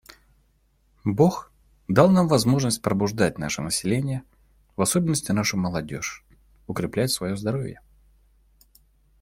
Бог 1.05 1.51
дал 1.87 2.09
нам 2.09 2.27
возможность 2.27 2.81
побуждать 2.81 3.37
наше 3.37 3.61
население, 3.61 4.23
в 4.75 4.81
особенности 4.81 5.31
нашу 5.31 5.57
молодежь, 5.57 6.25
укреплять 6.65 7.11
свое 7.11 7.37
здоровье. 7.37 7.79